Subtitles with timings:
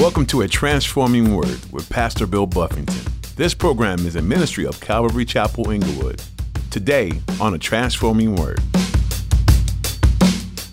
[0.00, 3.12] Welcome to A Transforming Word with Pastor Bill Buffington.
[3.36, 6.22] This program is a ministry of Calvary Chapel Inglewood.
[6.70, 8.60] Today on A Transforming Word.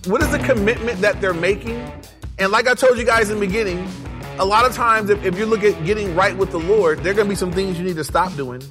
[0.05, 1.75] What is the commitment that they're making?
[2.39, 3.85] And like I told you guys in the beginning,
[4.39, 7.11] a lot of times if, if you look at getting right with the Lord, there
[7.11, 8.63] are going to be some things you need to stop doing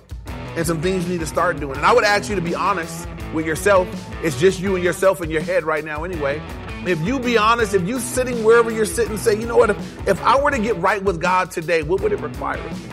[0.56, 1.76] and some things you need to start doing.
[1.76, 3.86] And I would ask you to be honest with yourself.
[4.24, 6.40] It's just you and yourself in your head right now anyway.
[6.86, 10.08] If you be honest, if you sitting wherever you're sitting, say, you know what, if,
[10.08, 12.88] if I were to get right with God today, what would it require of me?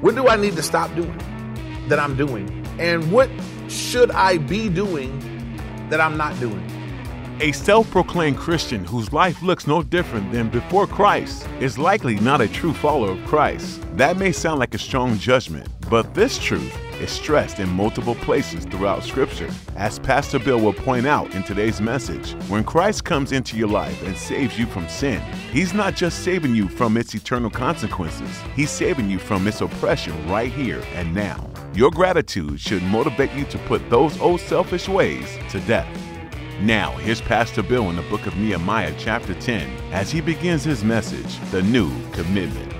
[0.00, 1.16] What do I need to stop doing
[1.88, 2.66] that I'm doing?
[2.80, 3.30] And what
[3.68, 5.16] should I be doing
[5.90, 6.68] that I'm not doing?
[7.40, 12.40] A self proclaimed Christian whose life looks no different than before Christ is likely not
[12.40, 13.80] a true follower of Christ.
[13.96, 18.64] That may sound like a strong judgment, but this truth is stressed in multiple places
[18.64, 19.50] throughout Scripture.
[19.76, 24.02] As Pastor Bill will point out in today's message, when Christ comes into your life
[24.04, 25.20] and saves you from sin,
[25.52, 30.14] He's not just saving you from its eternal consequences, He's saving you from its oppression
[30.28, 31.50] right here and now.
[31.74, 35.88] Your gratitude should motivate you to put those old selfish ways to death.
[36.60, 40.84] Now, here's Pastor Bill in the book of Nehemiah, chapter 10, as he begins his
[40.84, 42.72] message, The New Commitment.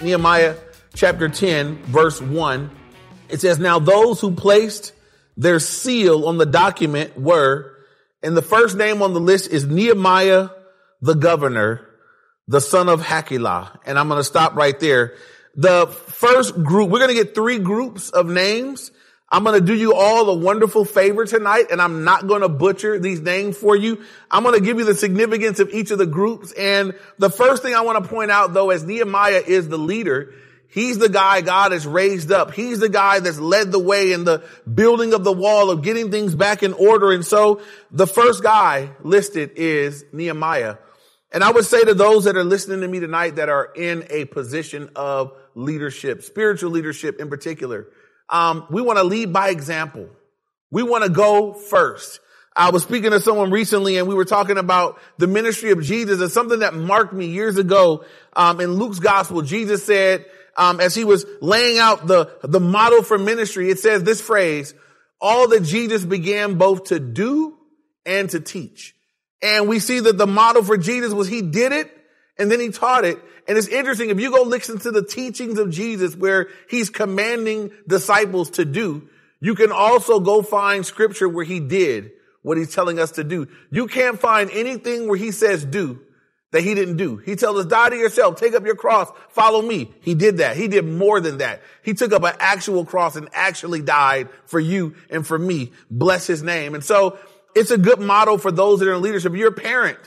[0.00, 0.54] Nehemiah
[0.94, 2.70] chapter 10, verse 1.
[3.28, 4.92] It says, Now those who placed
[5.36, 7.76] their seal on the document were,
[8.22, 10.48] and the first name on the list is Nehemiah
[11.04, 11.86] the governor,
[12.48, 13.78] the son of Hacaliah.
[13.84, 15.14] And I'm going to stop right there.
[15.54, 18.90] The first group, we're going to get three groups of names.
[19.30, 22.48] I'm going to do you all a wonderful favor tonight, and I'm not going to
[22.48, 24.02] butcher these names for you.
[24.30, 26.52] I'm going to give you the significance of each of the groups.
[26.52, 30.32] And the first thing I want to point out, though, as Nehemiah is the leader,
[30.74, 32.52] He's the guy God has raised up.
[32.52, 36.10] He's the guy that's led the way in the building of the wall of getting
[36.10, 37.12] things back in order.
[37.12, 40.78] And so the first guy listed is Nehemiah.
[41.30, 44.04] And I would say to those that are listening to me tonight that are in
[44.10, 47.86] a position of leadership, spiritual leadership in particular,
[48.28, 50.08] um, we want to lead by example.
[50.72, 52.18] We want to go first.
[52.56, 56.20] I was speaking to someone recently and we were talking about the ministry of Jesus
[56.20, 58.04] and something that marked me years ago.
[58.32, 63.02] Um, in Luke's gospel, Jesus said, um, as he was laying out the, the model
[63.02, 64.74] for ministry, it says this phrase,
[65.20, 67.56] all that Jesus began both to do
[68.04, 68.94] and to teach.
[69.42, 71.90] And we see that the model for Jesus was he did it
[72.38, 73.18] and then he taught it.
[73.46, 77.70] And it's interesting, if you go listen to the teachings of Jesus where he's commanding
[77.86, 79.08] disciples to do,
[79.40, 83.48] you can also go find scripture where he did what he's telling us to do.
[83.70, 86.00] You can't find anything where he says do
[86.54, 87.16] that he didn't do.
[87.16, 89.92] He tells us, die to yourself, take up your cross, follow me.
[90.02, 90.56] He did that.
[90.56, 91.62] He did more than that.
[91.82, 95.72] He took up an actual cross and actually died for you and for me.
[95.90, 96.76] Bless his name.
[96.76, 97.18] And so
[97.56, 99.34] it's a good model for those that are in leadership.
[99.34, 99.98] You're a parent,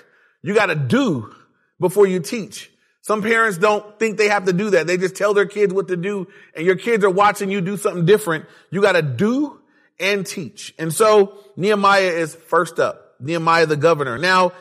[0.42, 1.36] you got to do
[1.82, 2.72] before you teach.
[3.02, 4.88] Some parents don't think they have to do that.
[4.88, 7.76] They just tell their kids what to do and your kids are watching you do
[7.76, 8.46] something different.
[8.72, 9.60] You got to do
[10.00, 10.74] and teach.
[10.80, 13.16] And so Nehemiah is first up.
[13.20, 14.18] Nehemiah the governor.
[14.18, 14.54] Now,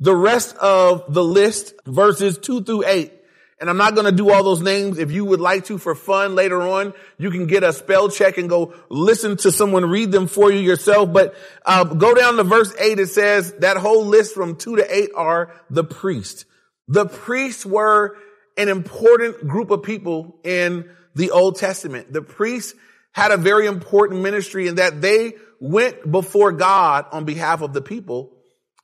[0.00, 3.12] the rest of the list, verses two through eight.
[3.60, 4.98] And I'm not going to do all those names.
[4.98, 8.38] If you would like to for fun later on, you can get a spell check
[8.38, 11.12] and go listen to someone read them for you yourself.
[11.12, 11.34] But
[11.66, 12.98] uh, go down to verse eight.
[12.98, 16.46] It says that whole list from two to eight are the priests.
[16.88, 18.16] The priests were
[18.56, 22.10] an important group of people in the Old Testament.
[22.10, 22.74] The priests
[23.12, 27.82] had a very important ministry in that they went before God on behalf of the
[27.82, 28.32] people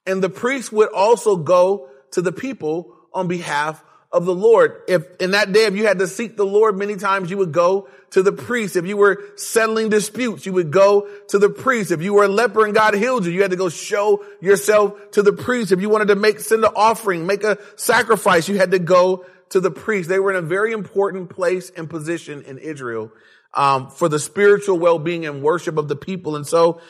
[0.07, 4.83] and the priest would also go to the people on behalf of the Lord.
[4.89, 7.53] If in that day, if you had to seek the Lord many times, you would
[7.53, 8.77] go to the priest.
[8.77, 11.91] If you were settling disputes, you would go to the priest.
[11.91, 15.11] If you were a leper and God healed you, you had to go show yourself
[15.13, 15.73] to the priest.
[15.73, 19.27] If you wanted to make, send an offering, make a sacrifice, you had to go
[19.51, 20.09] to the priest.
[20.09, 23.11] They were in a very important place and position in Israel,
[23.55, 26.37] um, for the spiritual well-being and worship of the people.
[26.37, 26.81] And so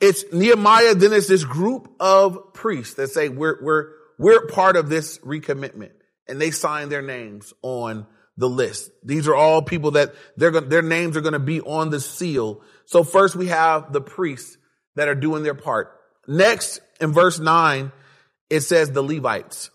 [0.00, 4.88] it's Nehemiah, then it's this group of priests that say we're, we're, we're part of
[4.88, 5.92] this recommitment
[6.28, 8.06] and they sign their names on
[8.36, 8.90] the list.
[9.04, 12.00] These are all people that they're going, their names are going to be on the
[12.00, 12.62] seal.
[12.86, 14.56] So first we have the priests
[14.96, 15.96] that are doing their part.
[16.26, 17.92] Next in verse nine,
[18.48, 19.70] it says the Levites.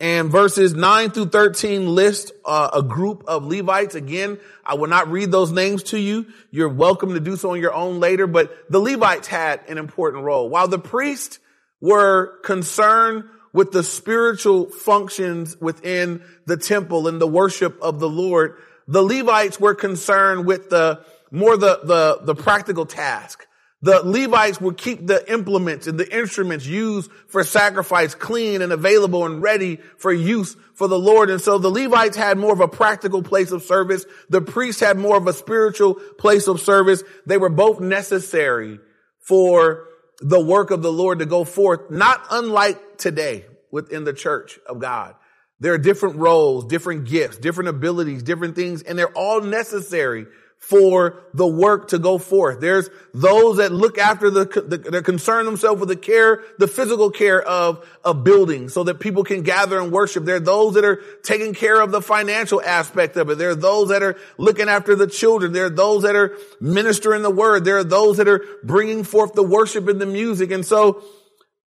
[0.00, 3.94] And verses 9 through 13 list uh, a group of Levites.
[3.94, 6.24] Again, I will not read those names to you.
[6.50, 10.24] You're welcome to do so on your own later, but the Levites had an important
[10.24, 10.48] role.
[10.48, 11.38] While the priests
[11.82, 18.56] were concerned with the spiritual functions within the temple and the worship of the Lord,
[18.88, 23.46] the Levites were concerned with the more the, the, the practical task,
[23.82, 29.24] The Levites would keep the implements and the instruments used for sacrifice clean and available
[29.24, 31.30] and ready for use for the Lord.
[31.30, 34.04] And so the Levites had more of a practical place of service.
[34.28, 37.02] The priests had more of a spiritual place of service.
[37.24, 38.80] They were both necessary
[39.20, 39.86] for
[40.20, 44.78] the work of the Lord to go forth, not unlike today within the church of
[44.78, 45.14] God.
[45.60, 50.26] There are different roles, different gifts, different abilities, different things, and they're all necessary
[50.60, 52.60] for the work to go forth.
[52.60, 57.10] There's those that look after the, the that concern themselves with the care, the physical
[57.10, 60.26] care of a building so that people can gather and worship.
[60.26, 63.38] There are those that are taking care of the financial aspect of it.
[63.38, 65.52] There are those that are looking after the children.
[65.52, 67.64] There are those that are ministering the word.
[67.64, 70.50] There are those that are bringing forth the worship and the music.
[70.50, 71.02] And so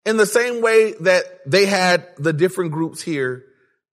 [0.06, 3.46] in the same way that they had the different groups here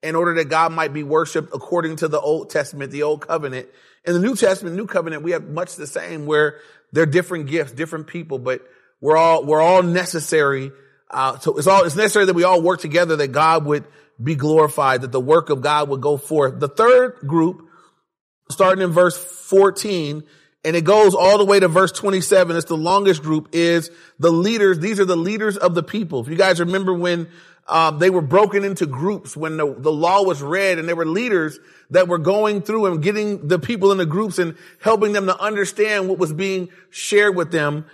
[0.03, 3.69] in order that God might be worshiped according to the Old Testament, the Old Covenant,
[4.05, 6.61] in the New Testament, New Covenant, we have much the same where
[6.93, 8.63] they're different gifts, different people, but
[9.01, 10.73] we're all, we're all necessary.
[11.11, 13.85] Uh, so it's all, it's necessary that we all work together, that God would
[14.23, 16.59] be glorified, that the work of God would go forth.
[16.59, 17.69] The third group,
[18.51, 20.25] starting in verse 14,
[20.65, 22.57] and it goes all the way to verse 27.
[22.57, 24.79] It's the longest group is the leaders.
[24.79, 26.21] These are the leaders of the people.
[26.21, 27.29] If you guys remember when
[27.69, 31.07] um, they were broken into groups when the, the law was read and there were
[31.07, 31.59] leaders
[31.91, 35.39] that were going through and getting the people in the groups and helping them to
[35.39, 37.85] understand what was being shared with them.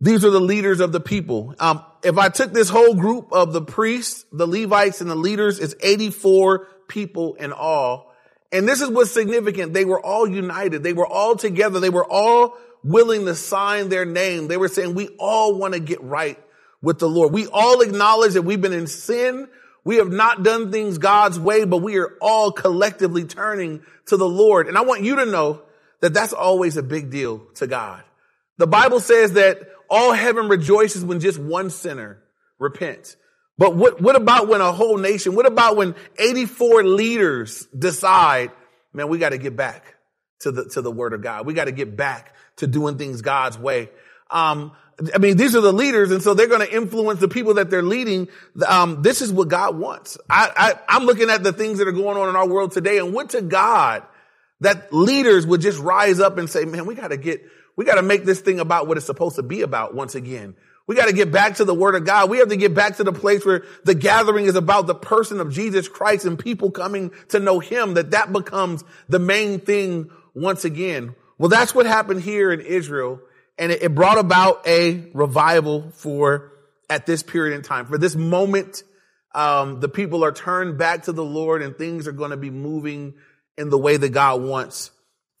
[0.00, 1.54] These are the leaders of the people.
[1.60, 5.60] Um, if I took this whole group of the priests, the Levites and the leaders,
[5.60, 8.12] it's 84 people in all.
[8.50, 9.72] And this is what's significant.
[9.72, 10.82] They were all united.
[10.82, 11.80] They were all together.
[11.80, 14.48] They were all willing to sign their name.
[14.48, 16.38] They were saying, we all want to get right
[16.84, 17.32] with the Lord.
[17.32, 19.48] We all acknowledge that we've been in sin.
[19.84, 24.28] We have not done things God's way, but we are all collectively turning to the
[24.28, 24.68] Lord.
[24.68, 25.62] And I want you to know
[26.00, 28.02] that that's always a big deal to God.
[28.58, 29.58] The Bible says that
[29.90, 32.22] all heaven rejoices when just one sinner
[32.58, 33.16] repents.
[33.56, 38.50] But what, what about when a whole nation, what about when 84 leaders decide,
[38.92, 39.94] man, we got to get back
[40.40, 41.46] to the, to the word of God.
[41.46, 43.90] We got to get back to doing things God's way.
[44.30, 44.72] Um,
[45.14, 47.68] I mean, these are the leaders, and so they're going to influence the people that
[47.68, 48.28] they're leading.
[48.66, 50.18] Um, this is what God wants.
[50.30, 52.98] I, I, I'm looking at the things that are going on in our world today,
[52.98, 54.04] and what to God
[54.60, 57.44] that leaders would just rise up and say, "Man, we got to get,
[57.76, 60.54] we got to make this thing about what it's supposed to be about once again."
[60.86, 62.28] We got to get back to the word of God.
[62.28, 65.40] We have to get back to the place where the gathering is about the person
[65.40, 70.10] of Jesus Christ and people coming to know him, that that becomes the main thing
[70.34, 71.14] once again.
[71.38, 73.20] Well, that's what happened here in Israel
[73.58, 76.52] and it, brought about a revival for
[76.90, 77.86] at this period in time.
[77.86, 78.82] For this moment,
[79.34, 82.50] um, the people are turned back to the Lord and things are going to be
[82.50, 83.14] moving
[83.56, 84.90] in the way that God wants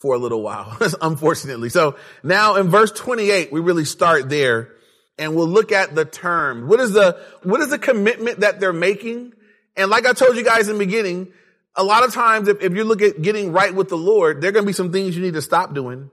[0.00, 1.68] for a little while, unfortunately.
[1.68, 4.70] So now in verse 28, we really start there
[5.18, 6.68] and we'll look at the term.
[6.68, 9.32] What is the, what is the commitment that they're making?
[9.76, 11.32] And like I told you guys in the beginning,
[11.76, 14.50] a lot of times if, if you look at getting right with the Lord, there
[14.50, 16.10] are going to be some things you need to stop doing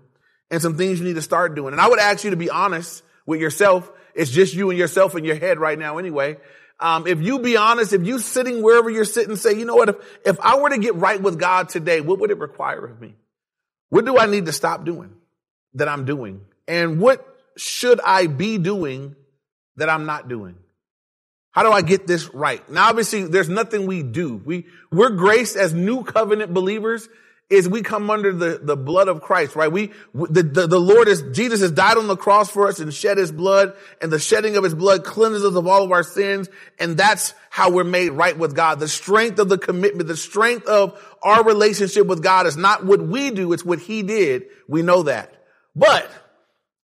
[0.51, 1.74] and some things you need to start doing.
[1.74, 3.89] And I would ask you to be honest with yourself.
[4.13, 6.38] It's just you and yourself in your head right now anyway.
[6.80, 9.89] Um, if you be honest, if you sitting wherever you're sitting, say, you know what,
[9.89, 9.95] if,
[10.25, 13.15] if I were to get right with God today, what would it require of me?
[13.89, 15.13] What do I need to stop doing
[15.75, 16.42] that I'm doing?
[16.68, 17.25] And what
[17.56, 19.15] should I be doing
[19.77, 20.56] that I'm not doing?
[21.51, 22.68] How do I get this right?
[22.69, 24.36] Now, obviously, there's nothing we do.
[24.38, 27.08] We, we're graced as new covenant believers
[27.51, 29.70] is we come under the, the blood of Christ, right?
[29.70, 32.93] We, the, the, the Lord is, Jesus has died on the cross for us and
[32.93, 36.01] shed his blood and the shedding of his blood cleanses us of all of our
[36.01, 36.48] sins.
[36.79, 38.79] And that's how we're made right with God.
[38.79, 43.01] The strength of the commitment, the strength of our relationship with God is not what
[43.01, 43.51] we do.
[43.51, 44.46] It's what he did.
[44.70, 45.34] We know that.
[45.75, 46.10] But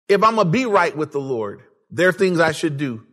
[0.10, 3.06] if I'm going to be right with the Lord, there are things I should do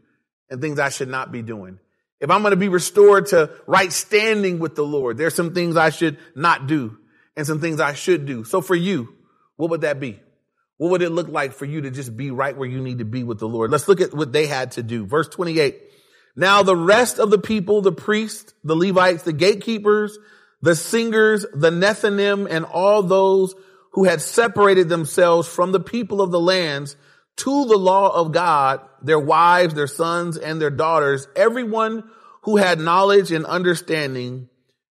[0.50, 1.78] and things I should not be doing.
[2.20, 5.76] If I'm going to be restored to right standing with the Lord, there's some things
[5.76, 6.98] I should not do
[7.36, 8.44] and some things I should do.
[8.44, 9.14] So for you,
[9.56, 10.20] what would that be?
[10.76, 13.04] What would it look like for you to just be right where you need to
[13.04, 13.70] be with the Lord?
[13.70, 15.06] Let's look at what they had to do.
[15.06, 15.80] Verse 28.
[16.36, 20.18] Now the rest of the people, the priests, the Levites, the gatekeepers,
[20.62, 23.54] the singers, the Nethinim, and all those
[23.92, 26.96] who had separated themselves from the people of the lands
[27.36, 32.04] to the law of God, their wives, their sons, and their daughters, everyone
[32.42, 34.48] who had knowledge and understanding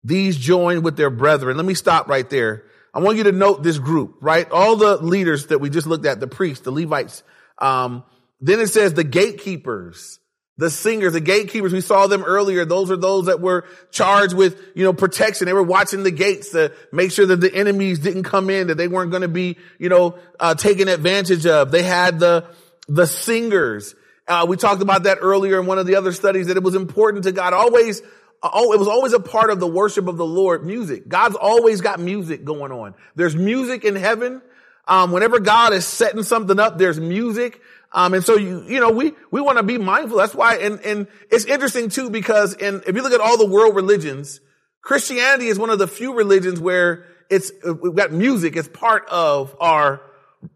[0.05, 1.57] these joined with their brethren.
[1.57, 2.65] Let me stop right there.
[2.95, 4.51] I want you to note this group, right?
[4.51, 7.23] All the leaders that we just looked at, the priests, the Levites.
[7.59, 8.05] Um,
[8.41, 10.21] then it says the gatekeepers,
[10.57, 11.73] the singers, the gatekeepers.
[11.73, 12.65] We saw them earlier.
[12.65, 15.47] Those are those that were charged with, you know, protection.
[15.47, 18.77] They were watching the gates to make sure that the enemies didn't come in, that
[18.77, 21.71] they weren't going to be, you know, uh, taken advantage of.
[21.71, 22.47] They had the,
[22.89, 23.95] the singers.
[24.27, 26.75] Uh, we talked about that earlier in one of the other studies that it was
[26.75, 27.53] important to God.
[27.53, 28.03] Always,
[28.43, 31.09] oh, it was always a part of the worship of the Lord, music.
[31.09, 32.95] God's always got music going on.
[33.15, 34.43] There's music in heaven.
[34.87, 37.61] Um, whenever God is setting something up, there's music.
[37.93, 40.19] Um, and so you, you know, we, we want to be mindful.
[40.19, 43.47] That's why, and, and it's interesting too, because in, if you look at all the
[43.47, 44.41] world religions,
[44.83, 49.55] Christianity is one of the few religions where it's, we've got music as part of
[49.61, 50.01] our,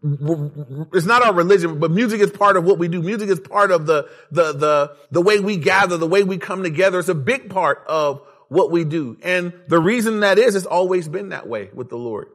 [0.03, 3.01] it's not our religion, but music is part of what we do.
[3.01, 6.63] Music is part of the, the, the, the way we gather, the way we come
[6.63, 6.99] together.
[6.99, 9.17] It's a big part of what we do.
[9.23, 12.27] And the reason that is, it's always been that way with the Lord.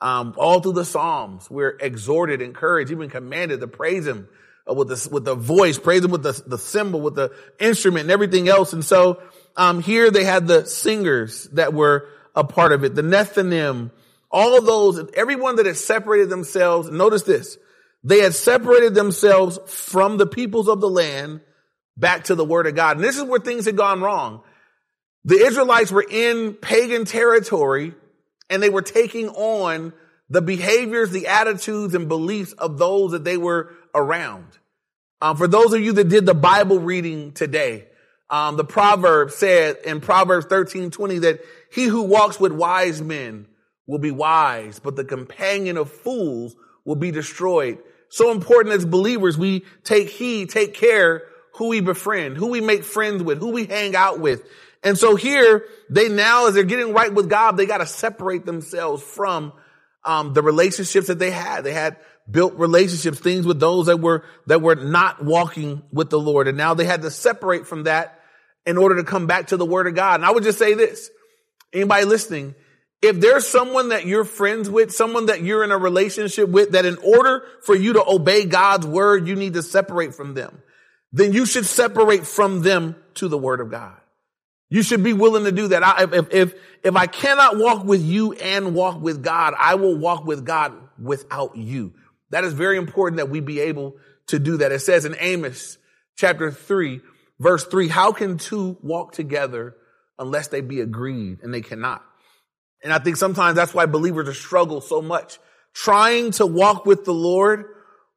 [0.00, 4.28] Um, all through the Psalms, we're exhorted, encouraged, even commanded to praise Him
[4.66, 8.10] with the, with the voice, praise Him with the, the cymbal, with the instrument and
[8.10, 8.72] everything else.
[8.72, 9.22] And so,
[9.56, 13.90] um, here they had the singers that were a part of it, the Nethinim,
[14.32, 17.58] all those, everyone that had separated themselves, notice this,
[18.02, 21.40] they had separated themselves from the peoples of the land
[21.96, 22.96] back to the word of God.
[22.96, 24.42] And this is where things had gone wrong.
[25.24, 27.94] The Israelites were in pagan territory
[28.50, 29.92] and they were taking on
[30.28, 34.46] the behaviors, the attitudes and beliefs of those that they were around.
[35.20, 37.86] Um, for those of you that did the Bible reading today,
[38.30, 43.46] um, the proverb said in Proverbs 13, 20 that he who walks with wise men
[43.86, 47.78] will be wise, but the companion of fools will be destroyed.
[48.08, 51.22] So important as believers, we take heed, take care
[51.54, 54.42] who we befriend, who we make friends with, who we hang out with.
[54.82, 58.44] And so here, they now, as they're getting right with God, they got to separate
[58.44, 59.52] themselves from
[60.04, 61.62] um, the relationships that they had.
[61.62, 61.96] They had
[62.30, 66.56] built relationships, things with those that were that were not walking with the Lord, and
[66.56, 68.18] now they had to separate from that
[68.66, 70.16] in order to come back to the Word of God.
[70.16, 71.10] And I would just say this:
[71.72, 72.54] anybody listening,
[73.02, 76.86] if there's someone that you're friends with, someone that you're in a relationship with, that
[76.86, 80.62] in order for you to obey God's word, you need to separate from them,
[81.12, 83.96] then you should separate from them to the Word of God.
[84.70, 85.82] You should be willing to do that.
[85.82, 89.98] I, if, if, if I cannot walk with you and walk with God, I will
[89.98, 91.92] walk with God without you.
[92.30, 93.96] That is very important that we be able
[94.28, 94.72] to do that.
[94.72, 95.76] It says in Amos
[96.16, 97.00] chapter three,
[97.38, 99.76] verse three, how can two walk together
[100.18, 102.02] unless they be agreed and they cannot?
[102.82, 105.38] And I think sometimes that's why believers struggle so much
[105.72, 107.64] trying to walk with the Lord,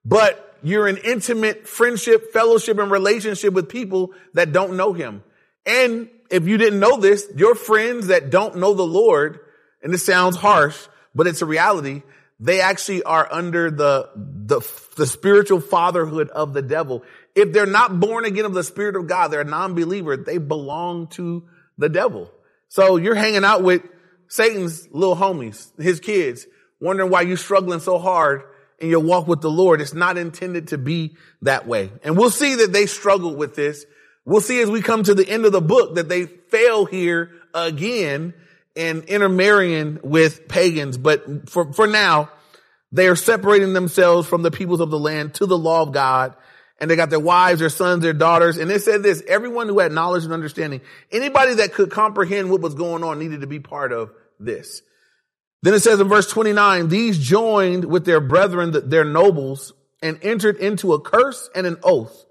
[0.04, 5.24] but you're in intimate friendship, fellowship, and relationship with people that don't know him.
[5.66, 9.40] And if you didn't know this, your friends that don't know the Lord,
[9.82, 12.02] and this sounds harsh, but it's a reality,
[12.40, 14.60] they actually are under the, the,
[14.98, 17.04] the spiritual fatherhood of the devil.
[17.36, 21.08] If they're not born again of the spirit of God, they're a non-believer, they belong
[21.10, 21.44] to
[21.78, 22.30] the devil.
[22.68, 23.84] So you're hanging out with
[24.28, 26.46] Satan's little homies, his kids,
[26.80, 28.44] wondering why you're struggling so hard
[28.80, 29.82] in your walk with the Lord.
[29.82, 31.92] It's not intended to be that way.
[32.04, 33.86] And we'll see that they struggle with this
[34.26, 37.32] We'll see as we come to the end of the book that they fail here
[37.54, 38.34] again
[38.74, 40.98] in intermarrying with pagans.
[40.98, 42.32] But for, for now,
[42.92, 46.36] they are separating themselves from the peoples of the land to the law of God.
[46.80, 48.58] And they got their wives, their sons, their daughters.
[48.58, 52.62] And it said this, everyone who had knowledge and understanding, anybody that could comprehend what
[52.62, 54.82] was going on needed to be part of this.
[55.62, 60.58] Then it says in verse 29, these joined with their brethren, their nobles, and entered
[60.58, 62.26] into a curse and an oath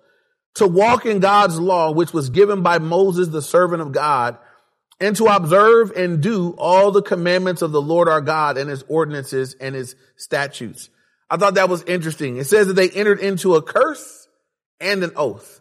[0.54, 4.38] to walk in God's law, which was given by Moses, the servant of God,
[5.00, 8.84] and to observe and do all the commandments of the Lord our God and his
[8.88, 10.90] ordinances and his statutes.
[11.28, 12.36] I thought that was interesting.
[12.36, 14.23] It says that they entered into a curse
[14.80, 15.60] and an oath.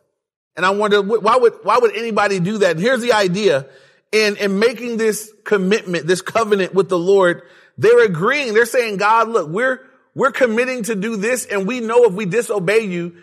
[0.55, 2.71] And I wonder, why would, why would anybody do that?
[2.71, 3.67] And here's the idea.
[4.11, 7.41] In, in making this commitment, this covenant with the Lord,
[7.77, 8.53] they're agreeing.
[8.53, 9.81] They're saying, God, look, we're,
[10.13, 13.15] we're committing to do this and we know if we disobey you,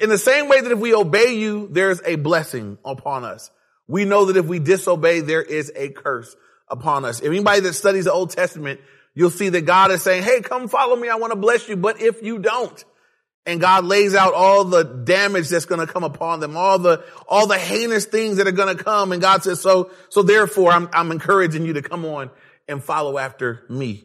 [0.00, 3.50] in the same way that if we obey you, there's a blessing upon us.
[3.88, 6.34] We know that if we disobey, there is a curse
[6.68, 7.20] upon us.
[7.20, 8.80] If anybody that studies the Old Testament,
[9.14, 11.08] you'll see that God is saying, Hey, come follow me.
[11.08, 11.76] I want to bless you.
[11.76, 12.84] But if you don't,
[13.44, 17.04] and God lays out all the damage that's going to come upon them, all the,
[17.26, 19.12] all the heinous things that are going to come.
[19.12, 22.30] And God says, so, so therefore I'm, I'm encouraging you to come on
[22.68, 24.04] and follow after me.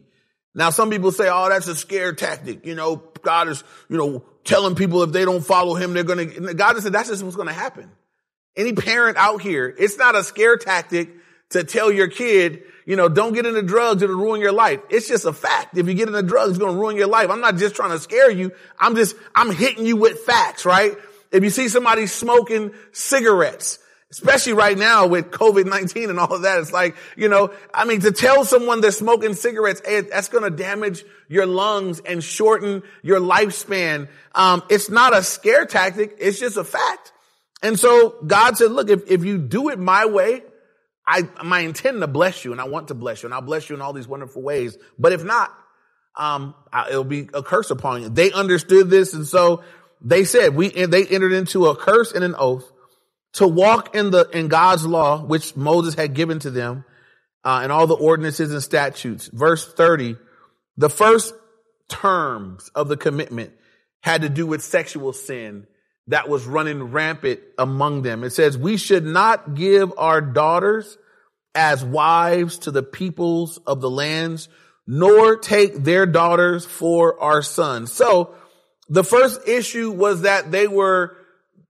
[0.55, 2.65] Now, some people say, oh, that's a scare tactic.
[2.65, 6.31] You know, God is, you know, telling people if they don't follow him, they're going
[6.31, 7.91] to, God said that's just what's going to happen.
[8.55, 11.09] Any parent out here, it's not a scare tactic
[11.51, 14.79] to tell your kid, you know, don't get into drugs, it'll ruin your life.
[14.89, 15.77] It's just a fact.
[15.77, 17.29] If you get into drugs, it's going to ruin your life.
[17.29, 18.51] I'm not just trying to scare you.
[18.79, 20.95] I'm just, I'm hitting you with facts, right?
[21.31, 23.77] If you see somebody smoking cigarettes
[24.09, 26.59] Especially right now with COVID-19 and all of that.
[26.59, 30.45] It's like, you know, I mean, to tell someone they're smoking cigarettes, hey, that's going
[30.45, 34.07] to damage your lungs and shorten your lifespan.
[34.33, 36.15] Um, it's not a scare tactic.
[36.19, 37.11] It's just a fact.
[37.61, 40.41] And so God said, look, if, if you do it my way,
[41.07, 43.69] I, I intend to bless you and I want to bless you and I'll bless
[43.69, 44.77] you in all these wonderful ways.
[44.99, 45.53] But if not,
[46.17, 46.53] um,
[46.89, 48.09] it'll be a curse upon you.
[48.09, 49.13] They understood this.
[49.13, 49.63] And so
[50.01, 52.69] they said, we, they entered into a curse and an oath
[53.33, 56.83] to walk in the, in God's law, which Moses had given to them,
[57.43, 59.27] uh, and all the ordinances and statutes.
[59.27, 60.17] Verse 30,
[60.75, 61.33] the first
[61.87, 63.53] terms of the commitment
[64.01, 65.67] had to do with sexual sin
[66.07, 68.23] that was running rampant among them.
[68.23, 70.97] It says, we should not give our daughters
[71.53, 74.47] as wives to the peoples of the lands,
[74.85, 77.91] nor take their daughters for our sons.
[77.91, 78.35] So
[78.87, 81.17] the first issue was that they were,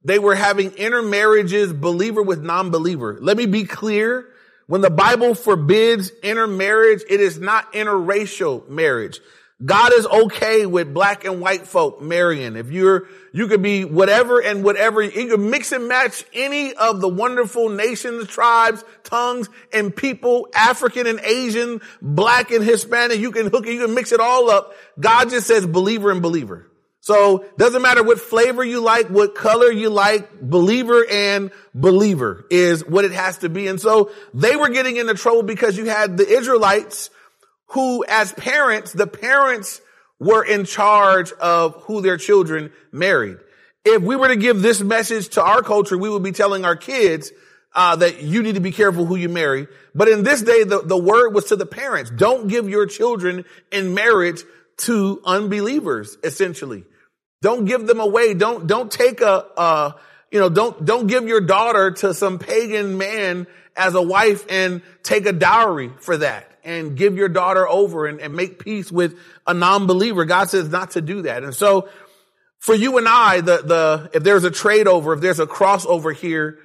[0.03, 3.17] they were having intermarriages, believer with non-believer.
[3.19, 4.27] Let me be clear.
[4.67, 9.19] When the Bible forbids intermarriage, it is not interracial marriage.
[9.65, 12.55] God is okay with black and white folk marrying.
[12.55, 15.01] If you're, you could be whatever and whatever.
[15.01, 21.07] You could mix and match any of the wonderful nations, tribes, tongues, and people, African
[21.07, 23.19] and Asian, black and Hispanic.
[23.19, 24.73] You can hook it, you can mix it all up.
[24.99, 26.69] God just says believer and believer.
[26.99, 32.85] So doesn't matter what flavor you like, what color you like, believer and believer is
[32.85, 33.67] what it has to be.
[33.67, 37.09] And so they were getting into trouble because you had the Israelites
[37.71, 39.81] who as parents, the parents
[40.19, 43.37] were in charge of who their children married.
[43.85, 46.75] If we were to give this message to our culture, we would be telling our
[46.75, 47.31] kids,
[47.77, 49.67] uh, that you need to be careful who you marry.
[49.93, 52.09] But in this day, the, the word was to the parents.
[52.09, 54.41] Don't give your children in marriage
[54.79, 56.85] to unbelievers, essentially.
[57.41, 58.33] Don't give them away.
[58.33, 59.91] Don't, don't take a, uh,
[60.31, 64.81] you know, don't, don't give your daughter to some pagan man as a wife and
[65.03, 69.17] take a dowry for that and give your daughter over and, and make peace with
[69.45, 70.25] a non-believer.
[70.25, 71.43] God says not to do that.
[71.43, 71.87] And so
[72.59, 76.13] for you and I, the, the, if there's a trade over, if there's a crossover
[76.13, 76.59] here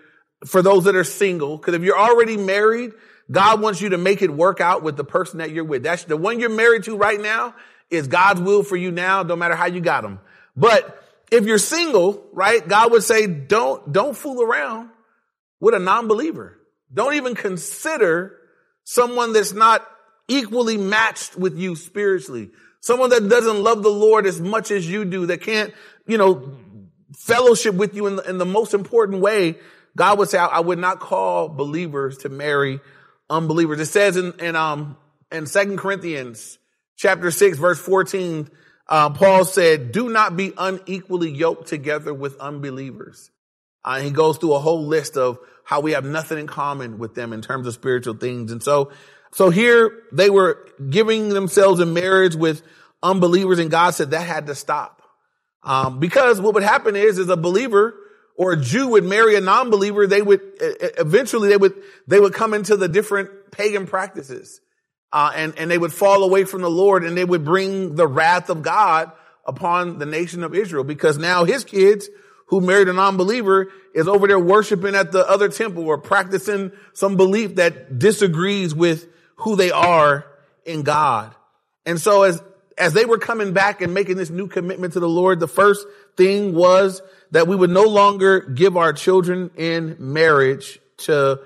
[0.45, 2.93] for those that are single, because if you're already married,
[3.31, 5.85] God wants you to make it work out with the person that you're with.
[5.85, 7.55] That's the one you're married to right now
[7.91, 10.19] is God's will for you now, no matter how you got them.
[10.57, 11.02] But
[11.33, 14.91] if you're single, right, God would say, don't, don't fool around
[15.61, 16.59] with a non-believer.
[16.93, 18.39] Don't even consider
[18.85, 19.89] someone that's not
[20.29, 22.51] equally matched with you spiritually.
[22.81, 25.73] Someone that doesn't love the Lord as much as you do, that can't,
[26.07, 26.59] you know,
[27.17, 29.57] fellowship with you in the, in the most important way.
[29.97, 32.79] God would say, I, I would not call believers to marry
[33.31, 33.81] unbelievers.
[33.81, 34.99] It says in, in, um,
[35.31, 36.59] in second Corinthians
[36.97, 38.51] chapter six, verse 14,
[38.89, 43.31] uh, Paul said, do not be unequally yoked together with unbelievers.
[43.85, 47.15] Uh, he goes through a whole list of how we have nothing in common with
[47.15, 48.53] them in terms of spiritual things.
[48.53, 48.93] And so
[49.33, 52.63] so here they were giving themselves in marriage with
[53.03, 55.03] unbelievers and God said that had to stop.
[55.65, 57.95] Um, because what would happen is, is a believer
[58.37, 61.75] or a Jew would marry a non-believer, they would, eventually they would,
[62.07, 64.61] they would come into the different pagan practices.
[65.13, 68.07] Uh, and, and they would fall away from the Lord and they would bring the
[68.07, 69.13] wrath of God
[69.45, 72.09] upon the nation of Israel because now his kids
[72.47, 77.17] who married a non-believer is over there worshiping at the other temple or practicing some
[77.17, 80.27] belief that disagrees with who they are
[80.65, 81.35] in God.
[81.85, 82.43] And so as,
[82.79, 85.87] as they were coming back and making this new commitment to the Lord, the first
[86.17, 91.41] thing was that we would no longer give our children in marriage to,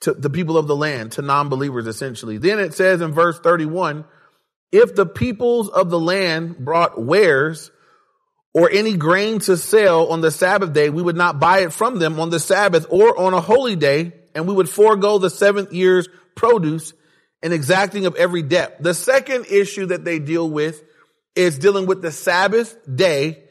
[0.00, 2.38] to the people of the land, to non-believers essentially.
[2.38, 4.04] Then it says in verse 31,
[4.70, 7.70] if the peoples of the land brought wares
[8.54, 11.98] or any grain to sell on the Sabbath day, we would not buy it from
[11.98, 15.72] them on the Sabbath or on a holy day, and we would forego the seventh
[15.72, 16.92] year's produce
[17.42, 18.82] and exacting of every debt.
[18.82, 20.82] The second issue that they deal with
[21.34, 23.44] is dealing with the Sabbath day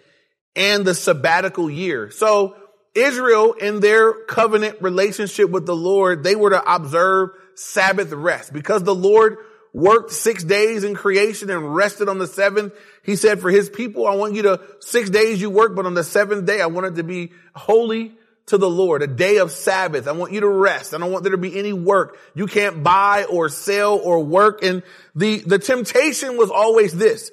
[0.56, 2.12] and the sabbatical year.
[2.12, 2.56] So
[2.98, 8.84] Israel in their covenant relationship with the Lord, they were to observe Sabbath rest because
[8.84, 9.38] the Lord
[9.74, 12.74] worked six days in creation and rested on the seventh.
[13.04, 15.94] He said for his people, I want you to, six days you work, but on
[15.94, 18.14] the seventh day, I want it to be holy
[18.48, 20.08] to the Lord, a day of Sabbath.
[20.08, 20.94] I want you to rest.
[20.94, 22.18] I don't want there to be any work.
[22.34, 24.64] You can't buy or sell or work.
[24.64, 24.84] And
[25.16, 27.30] the, the temptation was always this.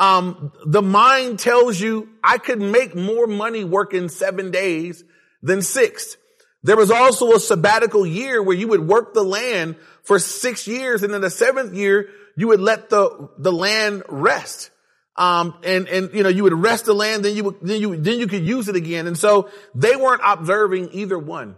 [0.00, 5.04] Um, the mind tells you I could make more money working seven days
[5.42, 6.16] than six.
[6.62, 11.02] There was also a sabbatical year where you would work the land for six years.
[11.02, 14.70] And in the seventh year, you would let the, the land rest.
[15.16, 17.96] Um, and, and, you know, you would rest the land, then you would, then you,
[17.96, 19.06] then you could use it again.
[19.06, 21.56] And so they weren't observing either one.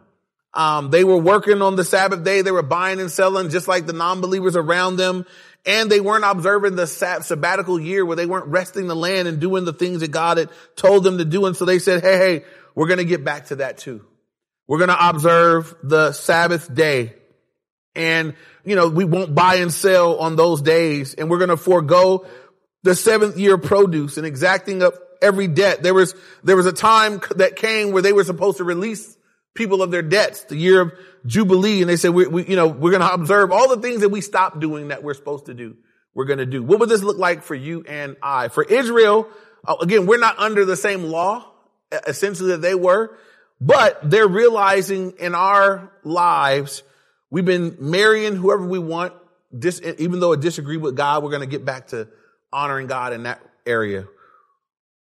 [0.55, 2.42] Um, they were working on the Sabbath day.
[2.42, 5.26] They were buying and selling just like the non-believers around them.
[5.64, 9.64] And they weren't observing the sabbatical year where they weren't resting the land and doing
[9.64, 11.46] the things that God had told them to do.
[11.46, 12.44] And so they said, Hey, hey,
[12.75, 14.05] we're going to get back to that too.
[14.66, 17.14] We're going to observe the Sabbath day.
[17.94, 21.14] And, you know, we won't buy and sell on those days.
[21.14, 22.27] And we're going to forego
[22.83, 25.83] the seventh year produce and exacting of every debt.
[25.83, 29.16] There was, there was a time that came where they were supposed to release
[29.54, 30.92] people of their debts, the year of
[31.26, 31.80] Jubilee.
[31.80, 34.08] And they said, we, we you know, we're going to observe all the things that
[34.08, 35.76] we stopped doing that we're supposed to do.
[36.14, 36.62] We're going to do.
[36.62, 38.48] What would this look like for you and I?
[38.48, 39.28] For Israel,
[39.66, 41.50] uh, again, we're not under the same law,
[42.06, 43.16] essentially that they were,
[43.60, 46.82] but they're realizing in our lives,
[47.30, 49.14] we've been marrying whoever we want.
[49.56, 52.08] Dis, even though it disagree with God, we're going to get back to
[52.52, 54.06] honoring God in that area.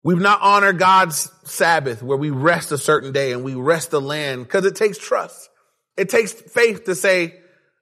[0.08, 4.00] We've not honored God's Sabbath where we rest a certain day and we rest the
[4.00, 5.50] land because it takes trust.
[5.98, 7.38] It takes faith to say,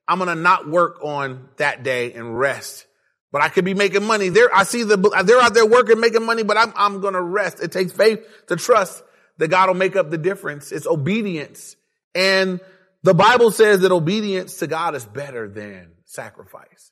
[0.08, 2.84] I'm going to not work on that day and rest,
[3.30, 4.52] but I could be making money there.
[4.52, 7.62] I see the, they're out there working, making money, but I'm, I'm going to rest.
[7.62, 9.04] It takes faith to trust
[9.38, 10.72] that God will make up the difference.
[10.72, 11.76] It's obedience.
[12.12, 12.58] And
[13.04, 16.90] the Bible says that obedience to God is better than sacrifice.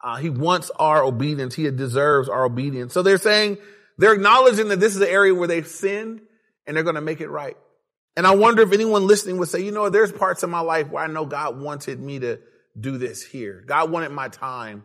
[0.00, 1.56] Uh, he wants our obedience.
[1.56, 2.92] He deserves our obedience.
[2.92, 3.58] So they're saying,
[3.98, 6.20] they're acknowledging that this is an area where they've sinned
[6.66, 7.56] and they're going to make it right.
[8.16, 10.88] And I wonder if anyone listening would say, you know, there's parts of my life
[10.88, 12.38] where I know God wanted me to
[12.78, 13.62] do this here.
[13.66, 14.84] God wanted my time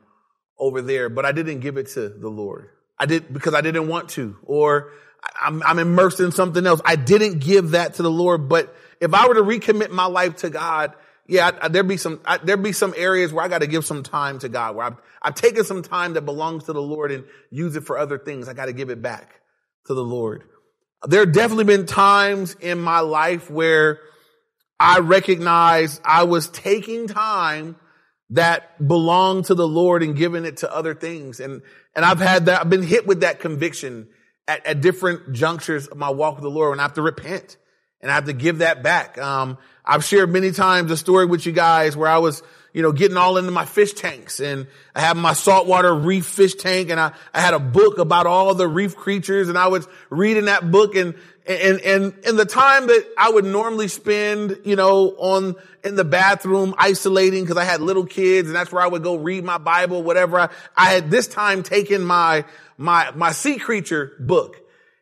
[0.58, 2.69] over there, but I didn't give it to the Lord.
[3.00, 4.91] I did because I didn't want to, or
[5.39, 6.82] I'm, I'm immersed in something else.
[6.86, 10.38] I didn't give that to the Lord, but if I were to recommit my life
[10.38, 10.93] to God,
[11.32, 14.04] yeah, there'd be some, I, there'd be some areas where I got to give some
[14.04, 17.24] time to God, where I've, I've taken some time that belongs to the Lord and
[17.50, 18.50] use it for other things.
[18.50, 19.39] I got to give it back
[19.86, 20.44] to the Lord.
[21.08, 24.02] There have definitely been times in my life where
[24.78, 27.78] I recognize I was taking time
[28.32, 31.39] that belonged to the Lord and giving it to other things.
[31.39, 31.62] And,
[31.96, 34.10] and I've had that, I've been hit with that conviction
[34.50, 37.56] at, at different junctures of my walk with the Lord and I have to repent
[38.02, 39.18] and I have to give that back.
[39.18, 42.92] Um, I've shared many times a story with you guys where I was, you know,
[42.92, 47.00] getting all into my fish tanks and I had my saltwater reef fish tank and
[47.00, 50.70] I, I had a book about all the reef creatures and I was reading that
[50.72, 51.16] book and,
[51.48, 56.06] and, and, and the time that I would normally spend, you know, on, in the
[56.06, 59.58] bathroom isolating because I had little kids and that's where I would go read my
[59.58, 60.40] Bible, whatever.
[60.40, 62.46] I, I had this time taken my,
[62.78, 64.62] my, my sea creature book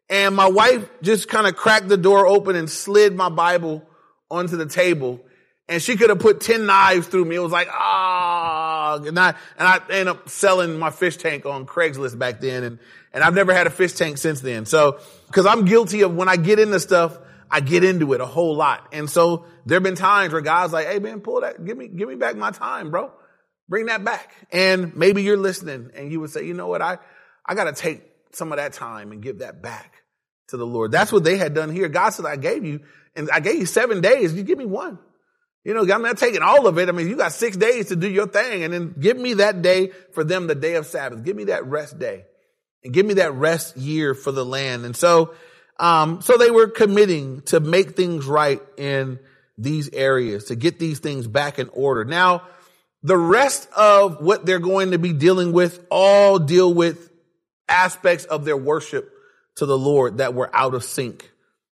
[0.09, 3.83] and my wife just kind of cracked the door open and slid my Bible
[4.29, 5.21] onto the table
[5.69, 7.35] and she could have put 10 knives through me.
[7.35, 11.67] It was like, ah, and I, and I ended up selling my fish tank on
[11.67, 12.63] Craigslist back then.
[12.63, 12.79] And,
[13.13, 14.65] and I've never had a fish tank since then.
[14.65, 14.99] So,
[15.31, 17.17] cause I'm guilty of when I get into stuff,
[17.51, 18.87] I get into it a whole lot.
[18.91, 21.87] And so there have been times where God's like, Hey man, pull that, give me,
[21.87, 23.11] give me back my time, bro.
[23.67, 24.33] Bring that back.
[24.51, 26.81] And maybe you're listening and you would say, you know what?
[26.81, 26.97] I,
[27.45, 28.01] I got to take
[28.33, 29.93] some of that time and give that back
[30.49, 30.91] to the Lord.
[30.91, 31.87] That's what they had done here.
[31.87, 32.81] God said, I gave you,
[33.15, 34.33] and I gave you seven days.
[34.33, 34.99] You give me one.
[35.63, 36.89] You know, I'm not taking all of it.
[36.89, 39.61] I mean, you got six days to do your thing and then give me that
[39.61, 41.23] day for them, the day of Sabbath.
[41.23, 42.25] Give me that rest day
[42.83, 44.85] and give me that rest year for the land.
[44.85, 45.35] And so,
[45.77, 49.19] um, so they were committing to make things right in
[49.57, 52.05] these areas, to get these things back in order.
[52.05, 52.43] Now,
[53.03, 57.08] the rest of what they're going to be dealing with all deal with
[57.69, 59.11] aspects of their worship
[59.55, 61.31] to the Lord that were out of sync.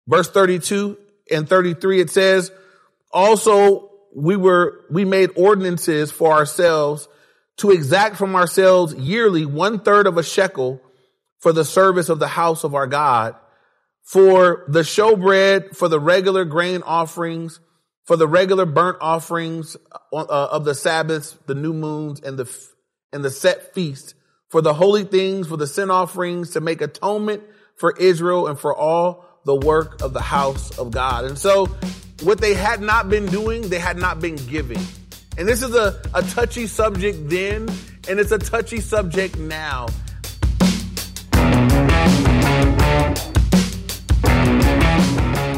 [0.07, 0.97] Verse 32
[1.31, 2.51] and 33, it says,
[3.11, 7.07] also we were, we made ordinances for ourselves
[7.57, 10.81] to exact from ourselves yearly one third of a shekel
[11.39, 13.35] for the service of the house of our God,
[14.03, 17.59] for the showbread, for the regular grain offerings,
[18.05, 19.77] for the regular burnt offerings
[20.13, 22.51] uh, of the Sabbaths, the new moons, and the
[23.13, 24.15] and the set feast,
[24.55, 27.43] for the holy things, for the sin offerings, to make atonement
[27.75, 31.25] for Israel and for all the work of the house of God.
[31.25, 31.65] And so
[32.23, 34.79] what they had not been doing, they had not been giving.
[35.37, 37.67] And this is a, a touchy subject then,
[38.07, 39.87] and it's a touchy subject now.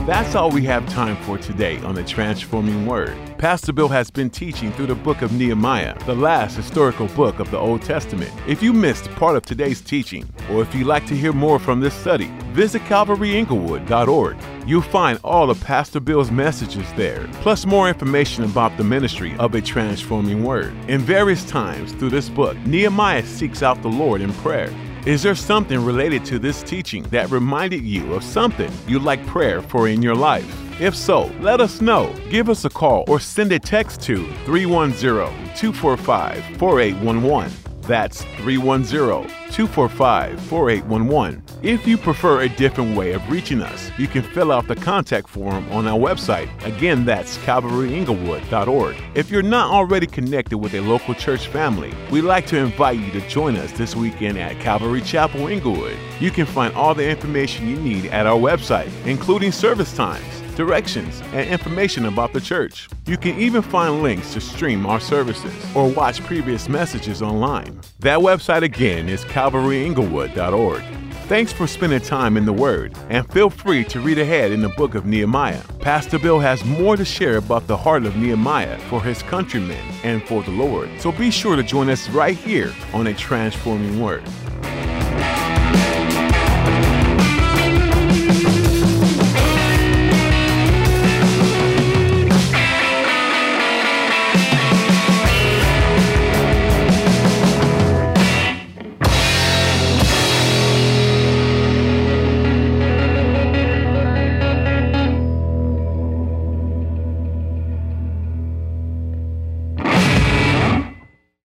[0.08, 3.14] That's all we have time for today on the Transforming Word.
[3.38, 7.52] Pastor Bill has been teaching through the book of Nehemiah, the last historical book of
[7.52, 8.32] the Old Testament.
[8.48, 11.82] If you missed part of today's teaching, or if you'd like to hear more from
[11.82, 14.38] this study, visit calvaryinglewood.org.
[14.66, 19.56] You'll find all of Pastor Bill's messages there, plus more information about the ministry of
[19.56, 20.74] a transforming word.
[20.88, 24.74] In various times through this book, Nehemiah seeks out the Lord in prayer
[25.08, 29.62] Is there something related to this teaching that reminded you of something you'd like prayer
[29.62, 30.46] for in your life?
[30.82, 32.14] If so, let us know.
[32.30, 37.67] Give us a call or send a text to 310 245 4811.
[37.88, 41.44] That's 310 245 4811.
[41.64, 45.30] If you prefer a different way of reaching us, you can fill out the contact
[45.30, 46.50] form on our website.
[46.66, 48.96] Again, that's calvaryinglewood.org.
[49.16, 53.10] If you're not already connected with a local church family, we'd like to invite you
[53.12, 55.98] to join us this weekend at Calvary Chapel Inglewood.
[56.20, 60.24] You can find all the information you need at our website, including service times
[60.58, 62.90] directions, and information about the church.
[63.06, 67.80] You can even find links to stream our services or watch previous messages online.
[68.00, 70.84] That website again is calvaryinglewood.org.
[71.28, 74.70] Thanks for spending time in the Word, and feel free to read ahead in the
[74.70, 75.62] book of Nehemiah.
[75.80, 80.24] Pastor Bill has more to share about the heart of Nehemiah for his countrymen and
[80.24, 84.24] for the Lord, so be sure to join us right here on A Transforming Word.